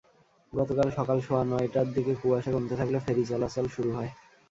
[0.53, 4.11] গতকাল সকাল সোয়া নয়টার দিকে কুয়াশা কমতে থাকলে ফেরি চলাচল শুরু হয়।